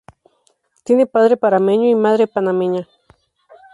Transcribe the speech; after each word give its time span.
Tiene 0.83 1.05
padre 1.05 1.37
panameño 1.37 1.87
y 1.87 1.93
madre 1.93 2.25
panameña. 2.25 2.87